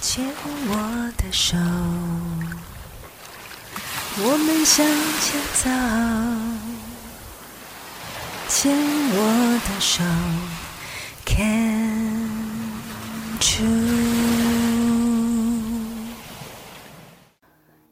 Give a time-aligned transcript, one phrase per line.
[0.00, 0.24] 牵
[0.68, 1.56] 我的手，
[4.16, 4.86] 我们向
[5.20, 5.68] 前走。
[8.48, 10.04] 牵我的手
[11.26, 12.78] ，Can
[13.40, 13.58] choose。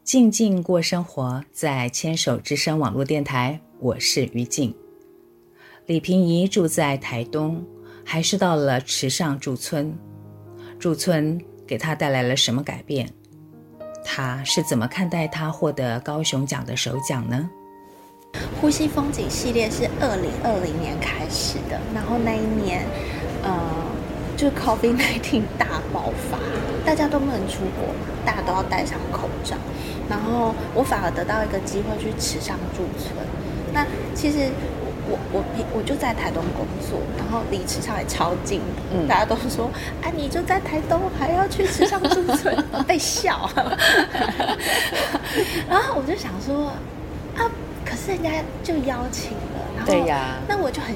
[0.05, 4.73] 静静过生活，在牵手之声网络电台，我是于静。
[5.85, 7.65] 李萍怡住在台东，
[8.05, 9.93] 还是到了池上驻村。
[10.79, 13.07] 驻村给他带来了什么改变？
[14.03, 17.49] 他是怎么看待他获得高雄奖的首奖呢？
[18.61, 22.85] 呼吸风景系列是二零二零年开始的，然后那一年，
[23.43, 23.51] 呃。
[24.37, 26.37] 就 COVID-19 大爆发，
[26.85, 29.57] 大家都不能出国嘛，大家都要戴上口罩。
[30.07, 33.15] 然后我反而得到一个机会去池上驻村。
[33.73, 34.47] 那其实
[35.09, 35.43] 我我
[35.73, 38.61] 我就在台东工作，然后离池上也超近。
[38.93, 39.69] 嗯，大家都说
[40.01, 42.55] 啊，你就在台东，还要去池上驻村，
[42.87, 43.49] 被笑。
[45.69, 46.67] 然后我就想说
[47.35, 47.49] 啊，
[47.85, 48.29] 可是人家
[48.63, 50.93] 就邀请了，然后对呀，那我就很。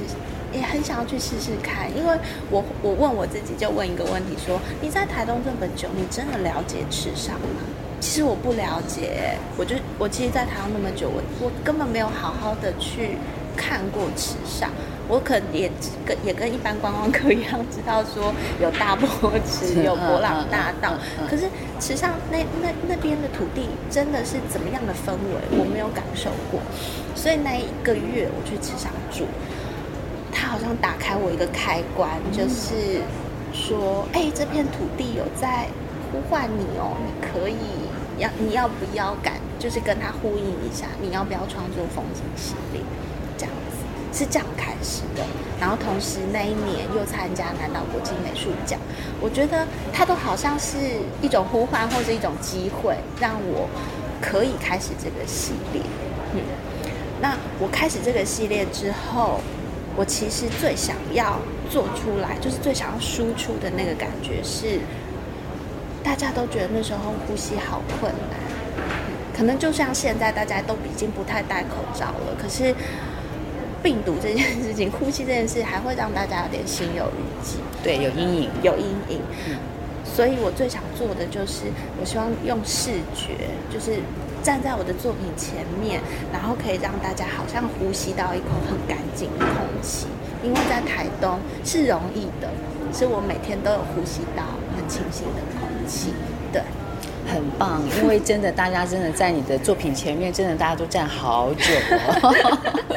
[0.53, 2.13] 也很想要去试试看，因为
[2.49, 7.61] 我我问我自己，就问一个问题说：你在台东这么久，你真的了解池上吗？
[8.01, 13.11] 其实我不了解，我就我其实，在台东那么久，我我根本没有好好的去
[13.55, 14.69] 看过池上。
[15.07, 15.69] 我可能也
[16.05, 19.07] 跟也跟一般观光客一样，知道说有大波
[19.45, 20.93] 池，有博朗大道，
[21.29, 21.49] 可是
[21.81, 26.61] 池上那那那边的土地真的是怎么样的氛围，我没有感受过。
[27.13, 29.25] 所以那一个月我去池上住。
[30.33, 33.01] 他好像打开我一个开关，就是
[33.51, 35.67] 说，哎、欸，这片土地有在
[36.09, 37.57] 呼唤你哦，你可以
[38.17, 42.81] 要你要不要敢，就是跟他呼应一下，你要不要创作风景系列，
[44.11, 45.23] 是这样开始的。
[45.59, 48.79] 然后同时那一年又参加南岛国际美术奖，
[49.19, 50.77] 我觉得它都好像是
[51.21, 53.67] 一种呼唤或者一种机会，让我
[54.21, 55.81] 可以开始这个系列。
[56.33, 56.41] 嗯，
[57.21, 59.39] 那我开始这个系列之后。
[59.93, 61.37] 我其实最想要
[61.69, 64.79] 做出来，就是最想要输出的那个感觉是，
[66.01, 68.39] 大家都觉得那时候呼吸好困难，
[69.35, 72.73] 可能就像现在大家都已经不太戴口罩了，可是
[73.81, 79.19] 病毒这件事情， 呼吸这件事还会让大家有点心有余悸，对，有阴影，有阴影。
[79.47, 79.57] 嗯，
[80.03, 81.65] 所以我最想做的就是，
[81.99, 83.35] 我希望用视觉，
[83.73, 83.99] 就是。
[84.43, 86.01] 站在我的作品前面，
[86.33, 90.07] 然后可以让大家好像呼吸到一口很干净的空气，
[90.41, 92.49] 因为在台东是容易的，
[92.91, 94.41] 是我每天都有呼吸到
[94.75, 96.11] 很清新的空气，
[96.51, 96.63] 对，
[97.31, 97.81] 很棒。
[98.01, 101.73] 因为真的，大家真的在你的作品前面，真的大家都站好久
[102.21, 102.35] 哦。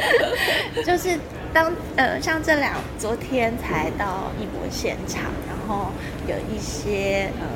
[0.84, 1.18] 就是
[1.52, 5.90] 当呃，像这两昨天才到艺博现场，然后
[6.26, 7.46] 有一些呃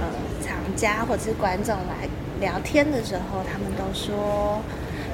[0.00, 0.06] 呃
[0.40, 2.08] 藏家或者是观众来。
[2.40, 4.60] 聊天的时候，他们都说，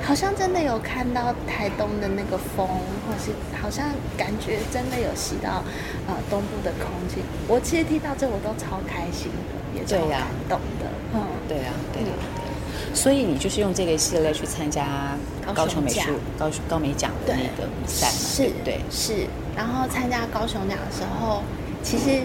[0.02, 5.62] 好像真的有看到台东的那个风，或是好像感觉真的有吸到
[6.08, 7.20] 呃东部的空气。
[7.46, 9.30] 我其实听到这，我都超开心，
[9.74, 10.86] 也超感动的。
[11.14, 12.94] 嗯，对呀，对呀，对。
[12.94, 15.16] 所以你就是用这个系列去参加
[15.54, 18.12] 高雄美术高雄高美奖的那个比赛嘛？
[18.12, 19.26] 是，对，是。
[19.56, 21.42] 然后参加高雄奖的时候，
[21.82, 22.22] 其实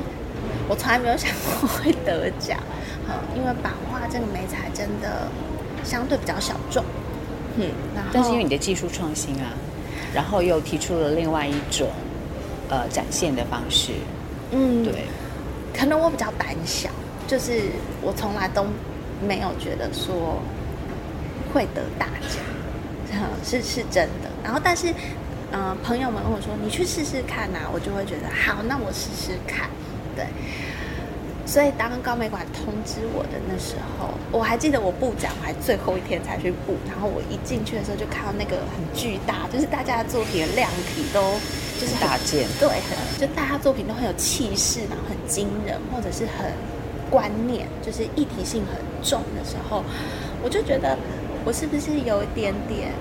[0.68, 1.30] 我从来没有想
[1.60, 2.60] 过会得奖。
[3.36, 5.28] 因为版画这个美材真的
[5.84, 6.84] 相对比较小众，
[7.58, 7.70] 嗯，
[8.12, 9.54] 但是因为你的技术创新啊，
[10.14, 11.88] 然后又提出了另外一种
[12.70, 13.92] 呃展现的方式，
[14.52, 15.06] 嗯，对，
[15.72, 16.90] 可能我比较胆小，
[17.28, 17.64] 就是
[18.02, 18.66] 我从来都
[19.26, 20.42] 没有觉得说
[21.54, 24.30] 会得大奖，是是真的。
[24.44, 24.94] 然后但是
[25.52, 29.70] 嗯、朋友们跟我说你去试试看呐，我就会觉得好，那我试试看，
[30.16, 30.26] 对。
[31.48, 36.76] 所以当高美馆通知我的那时候，我还记得我布展，我还最后一天才去布。
[36.90, 41.22] 然后我一进去的时候，就看到那个很巨大，就是大家的作品的量体都
[41.80, 42.68] 就是大件，对，
[43.22, 46.52] 就大家作品都很有气势，然后很惊人，或者是很
[47.10, 49.84] 观念，就是议题性很重的时候，
[50.44, 50.98] 我就觉得
[51.44, 52.92] 我是不是有一点点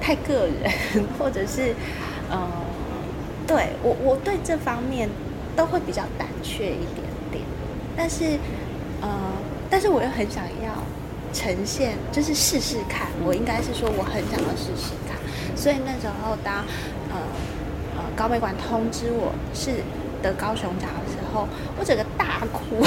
[0.00, 0.70] 太个人，
[1.18, 1.74] 或者是
[2.30, 2.48] 呃，
[3.46, 5.08] 对我我对这方面
[5.54, 7.44] 都会比较胆怯一点点。
[7.96, 8.38] 但是，
[9.00, 9.08] 呃，
[9.70, 10.72] 但是我又很想要
[11.32, 13.08] 呈现，就是试试看。
[13.24, 15.16] 我应该是说，我很想要试试看。
[15.56, 16.56] 所以那时候，当
[17.08, 17.16] 呃
[17.96, 19.70] 呃高美馆通知我是
[20.22, 21.46] 得高雄奖的时候，
[21.78, 22.84] 我整个大哭。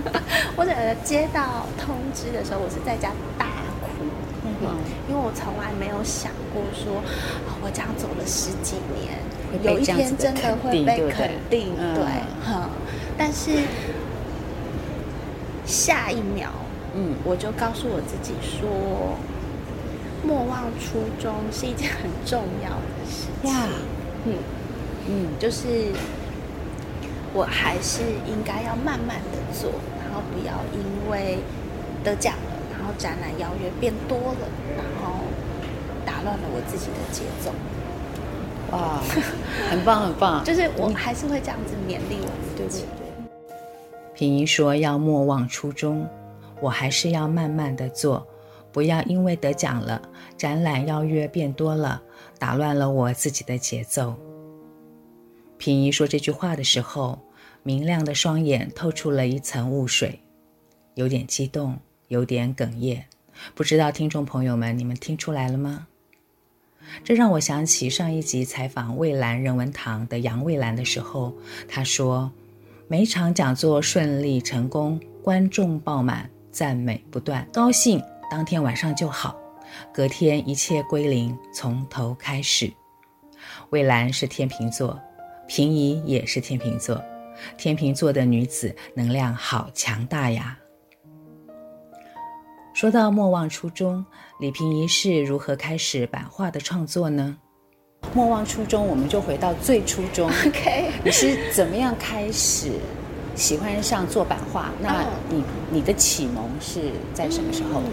[0.56, 3.46] 我整个接到通知的时候，我是在家大
[3.80, 4.04] 哭。
[4.44, 4.76] 嗯哼，
[5.08, 7.02] 因为我从来没有想过说，
[7.62, 9.18] 我这样走了十几年，
[9.62, 11.74] 有一天真的会被肯定。
[11.76, 12.04] 对，对，
[12.48, 12.68] 嗯，
[13.16, 13.50] 但是。
[15.64, 16.50] 下一秒，
[16.92, 19.16] 嗯，我就告诉我自己说，
[20.26, 23.54] 莫忘初衷是一件很重要的事情。
[24.26, 24.34] 嗯
[25.06, 25.92] 嗯，就是
[27.34, 31.38] 我还是应该要慢慢的做，然后不要因为
[32.04, 35.20] 得奖了，然后展览邀约变多了，然后
[36.04, 37.52] 打乱了我自己的节奏。
[38.72, 39.00] 哇，
[39.70, 40.44] 很棒很棒！
[40.46, 42.84] 就是我还是会这样子勉励我自己。
[42.96, 43.30] 对对对。
[44.14, 46.06] 平姨说要莫忘初衷，
[46.60, 48.26] 我还是要慢慢的做，
[48.72, 50.00] 不要因为得奖了，
[50.36, 52.00] 展览邀约变多了，
[52.38, 54.14] 打乱了我自己的节奏。
[55.62, 57.20] 平姨说这句话的时候，
[57.62, 60.18] 明亮的双眼透出了一层雾水，
[60.96, 61.78] 有点激动，
[62.08, 63.06] 有点哽咽。
[63.54, 65.86] 不知道听众朋友们，你们听出来了吗？
[67.04, 71.32] 这让我想起上一集采访蔚蓝人文堂的杨蔚蓝的时候，
[71.68, 72.32] 他说
[72.90, 79.38] ：“每场讲座顺利成功，观众爆满，赞美不断，高兴当天晚上就好，
[79.94, 82.72] 隔天一切归零，从头开始。”
[83.70, 85.00] 蔚蓝是天秤座，
[85.46, 87.02] 平怡也是天秤座，
[87.56, 90.58] 天秤座的女子能量好强大呀。
[92.74, 94.04] 说到莫忘初衷，
[94.40, 97.36] 李平怡是如何开始版画的创作呢？
[98.14, 100.28] 莫忘初衷，我们就回到最初衷。
[100.46, 102.72] OK，你是怎么样开始
[103.34, 104.70] 喜欢上做版画？
[104.80, 107.80] 那你你的启蒙是在什么时候？
[107.80, 107.90] 嗯、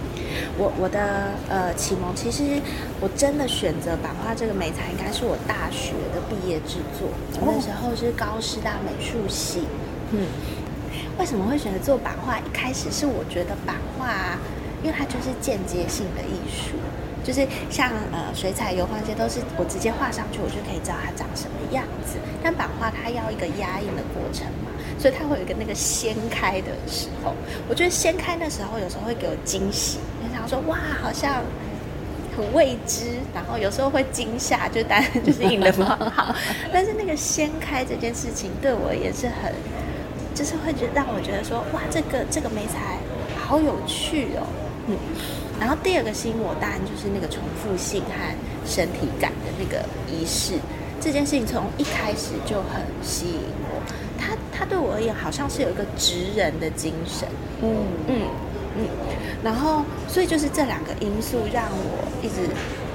[0.57, 2.61] 我我的呃启蒙，其实
[2.99, 7.09] 我真的选择版画这个美材，应该是我大学的毕业制作。
[7.41, 9.63] 哦、那时候是高师大美术系。
[10.11, 10.27] 嗯，
[11.17, 12.37] 为什么会选择做版画？
[12.39, 14.37] 一开始是我觉得版画。
[14.81, 16.79] 因为它就是间接性的艺术，
[17.21, 22.15] 就是像呃水彩、油画这些都是我直接画上去，我就可以知道它长什么样子。
[22.41, 24.68] 但版画它要一个压印的过程嘛，
[24.99, 27.33] 所以它会有一个那个掀开的时候。
[27.67, 31.41] 我觉得掀开那时候有时候会给我惊喜，就想说哇，好像
[32.35, 35.97] 很未知，然后有时候会惊吓，就当然就是印的不好。
[36.73, 39.53] 但是那个掀开这件事情对我也是很，
[40.35, 42.97] 就是会觉得让我觉得说哇，这个这个媒材
[43.37, 44.47] 好有趣哦。
[44.87, 44.97] 嗯，
[45.59, 48.35] 然后第二个吸引我当然就是那个重复性和
[48.65, 50.53] 身体感的那个仪式，
[50.99, 53.81] 这件事情从一开始就很吸引我。
[54.19, 57.27] 他他对我而言好像是有一个职人的精神，
[57.61, 58.21] 嗯嗯
[58.77, 58.85] 嗯，
[59.43, 62.35] 然后所以就是这两个因素让我一直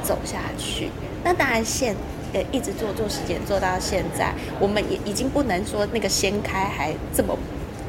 [0.02, 0.90] 走下去。
[1.24, 1.96] 那当然现
[2.32, 7.36] 呃一直做做时间做到现在，我们也已经不能说那个掀开还这么。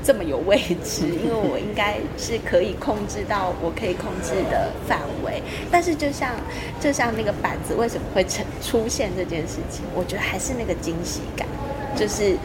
[0.07, 5.41] 这么有位置， 因为我应该是可以控制到我可以控制的范围。
[5.71, 6.29] 但是就像
[6.79, 11.47] 就像那个板子为什么会成出现这件事情，我觉得还是那个惊喜感，
[11.95, 12.37] 就是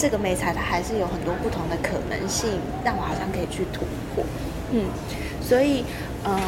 [0.00, 2.48] 这个美材它还是有很多不同的可能性，
[2.82, 4.24] 让我好像可以去突破。
[4.72, 4.88] 嗯，
[5.42, 5.84] 所以
[6.24, 6.40] 呃，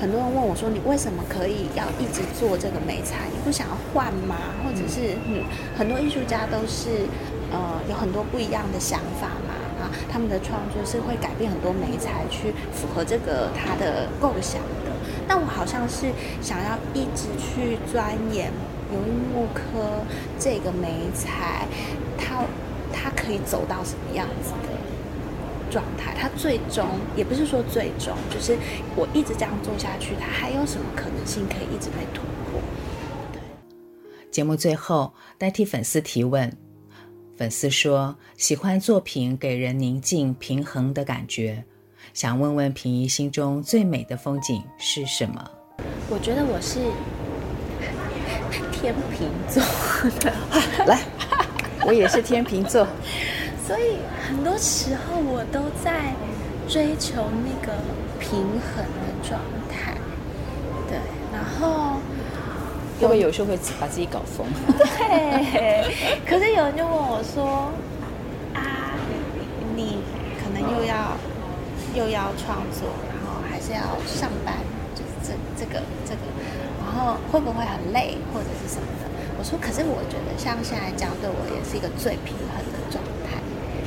[0.00, 3.28] 很多人问我说，你为什么可以要一直做这个美材？
[3.32, 4.34] 你不想要换吗？
[4.64, 5.44] 或者是嗯，
[5.78, 7.06] 很多艺术家都是
[7.52, 9.54] 呃有很多不一样的想法嘛。
[9.78, 14.90] 啊他们的创作是会改变很多美材去符合这个他的构想的。
[15.28, 16.06] 但我好像是
[16.42, 18.50] 想要一直去钻研
[18.92, 20.02] 油印木科
[20.40, 21.68] 这个美材，
[22.16, 22.42] 它它
[23.26, 24.68] 可以走到什么样子的
[25.70, 26.14] 状态？
[26.16, 28.56] 它最终也不是说最终，就是
[28.94, 32.60] 我一直这样做下去，它还有什么可能性可以一直被突破？
[33.32, 33.40] 对。
[34.30, 36.56] 节目最后代替粉丝提问。
[37.36, 41.62] 粉丝说喜欢作品给人宁静平衡的感觉，
[42.14, 45.50] 想问问平怡心中最美的风景是什么？
[46.08, 46.78] 我觉得我是
[48.72, 49.62] 天秤座
[50.18, 50.32] 的，
[50.88, 51.02] 来，
[51.86, 52.86] 我也是天秤座，
[53.66, 53.96] 所以
[54.28, 56.12] 很多时候我都在
[56.68, 57.72] 追求那个
[58.18, 59.40] 平衡的状
[59.70, 59.94] 态，
[60.88, 60.98] 对，
[61.32, 61.96] 然后。
[62.98, 64.46] 会不会有时候会把自己搞疯？
[64.72, 67.68] 对，可是有人就问我说
[68.56, 68.96] ：“啊，
[69.76, 69.98] 你
[70.40, 71.12] 可能又要
[71.94, 74.56] 又要创作，然后还是要上班，
[74.94, 76.24] 就是这这个这个，
[76.80, 79.04] 然后会不会很累或者是什么的？”
[79.38, 83.38] 我说：“可是我觉得像现在这样对我也是一个最平衡的状态。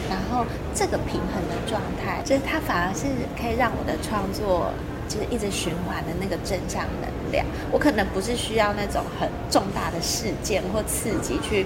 [0.10, 3.06] 然后这个平衡的状态，就是它反而是
[3.40, 4.72] 可以让我的创作。”
[5.10, 11.66] 就是一直循环的那个正向能量，我可能不是需要那种很重大的事件或刺激去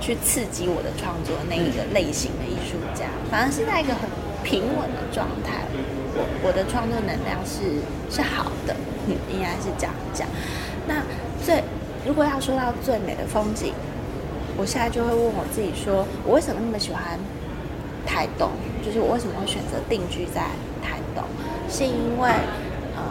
[0.00, 4.10] 去刺激我的创作那一个类型的艺术家，反而是在一个很
[4.42, 5.62] 平稳的状态，
[6.18, 7.78] 我我的创作能量是
[8.10, 8.74] 是好的，
[9.06, 10.26] 嗯，应该是这样讲。
[10.88, 11.04] 那
[11.46, 11.62] 最
[12.06, 13.74] 如果要说到最美的风景，
[14.56, 17.18] 我现在就会问我自己说，我为什么那么喜欢
[18.06, 18.50] 台东，
[18.84, 20.42] 就是我为什么会选择定居在
[20.80, 21.24] 台东，
[21.68, 22.30] 是因为
[22.94, 23.02] 呃，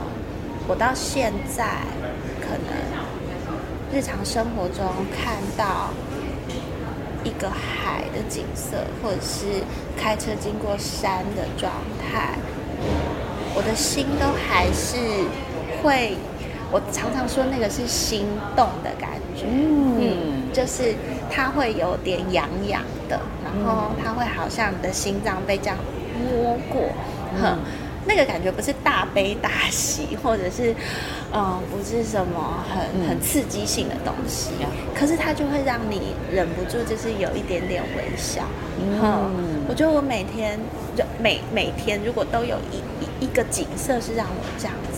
[0.66, 1.66] 我到现在
[2.40, 2.72] 可能
[3.92, 5.90] 日常生活中看到
[7.26, 9.62] 一个海的景色，或者是
[9.98, 12.40] 开车经过山的状态，
[13.54, 14.96] 我的心都还是
[15.84, 16.16] 会。
[16.76, 20.94] 我常常说那个是心动的感觉，嗯，嗯，就是
[21.32, 25.78] 它会有点痒痒的，然后它会好像你的心脏被这样
[26.20, 26.82] 摸过，
[27.40, 27.60] 哼、嗯，
[28.06, 30.76] 那个感觉不是大悲大喜，或者是，
[31.34, 38.44] 嗯，不是什么很很刺激性的东西，嗯，可是它就会让你忍不住就是有一点点微笑，
[38.82, 40.60] 嗯，我觉得我每天
[40.94, 44.95] 就每每天如果都有一一一个景色是让我这样子。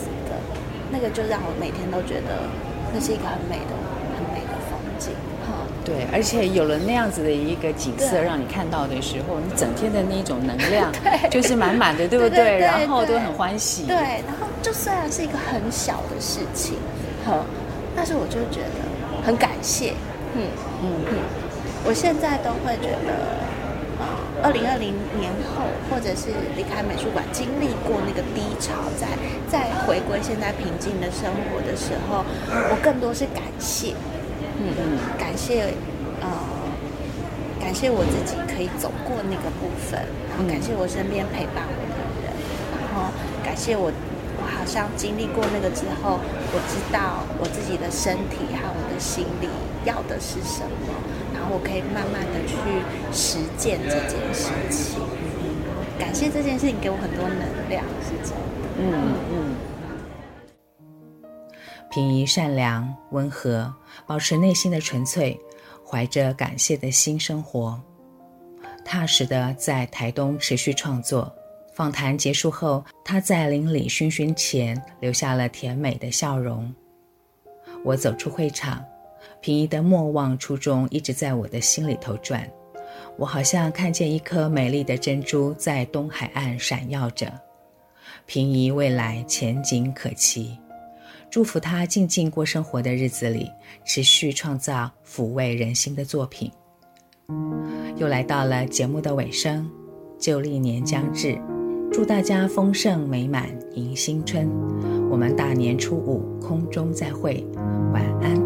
[0.98, 2.50] 那个就让我每天都觉得
[2.92, 3.74] 那是一个很美的、
[4.18, 5.14] 很美的风景。
[5.46, 10.92] 哈，对，而且有了那样子的一个景色让你看到的时候，你整天的那种能量
[11.30, 12.30] 就是满满的，对不对？
[12.30, 13.84] 对对对对，然后都很欢喜。
[13.84, 16.74] 对，然后就虽然是一个很小的事情，
[17.24, 17.46] 哈，
[17.96, 19.94] 但是我就觉得很感谢。
[20.34, 20.42] 嗯
[20.82, 21.18] 嗯嗯，
[21.86, 23.46] 我现在都会觉得。
[24.44, 29.08] 二零二零年后，或者是离开美术馆，经历过那个低潮，在
[29.50, 32.24] 在回归现在平静的生活的时候，
[32.70, 33.94] 我更多是感谢，
[34.62, 35.74] 嗯嗯，感谢，
[36.22, 36.30] 呃，
[37.60, 42.30] 感谢我自己可以走过那个部分，然后感谢我身边陪伴我的人，
[42.78, 43.10] 然后
[43.44, 43.92] 感谢我，
[44.38, 46.20] 我好像经历过那个之后，
[46.54, 49.50] 我知道我自己的身体和我的心理
[49.84, 50.87] 要的是什么。
[51.58, 52.54] 我可以慢慢的去
[53.12, 55.02] 实践这件事情，
[55.98, 58.38] 感谢这件事情给我很多能量，是真的。
[58.78, 58.86] 嗯
[59.32, 59.56] 嗯。
[61.90, 63.74] 平宜善良、温和，
[64.06, 65.40] 保持内心的纯粹，
[65.84, 67.82] 怀着感谢的心生活，
[68.86, 71.34] 踏实的在台东持续创作。
[71.74, 76.72] 访谈结束后，他在邻里熏熏前留下了甜美的笑容。
[77.84, 78.86] 我走出会场。
[79.42, 82.50] 平移的莫忘初衷一直在我的心里头转，
[83.18, 87.32] 我好像看见一颗美丽的珍珠在东海岸闪耀着。
[88.26, 90.58] 平移未来前景可期，
[91.30, 93.50] 祝福他静静过生活的日子里，
[93.86, 96.52] 持续创造抚慰人心的作品。
[97.96, 99.70] 又来到了节目的尾声，
[100.20, 101.40] 旧历年将至，
[101.92, 104.50] 祝大家丰盛美满迎新春。
[105.10, 107.46] 我们大年初五空中再会，
[107.94, 108.37] 晚安。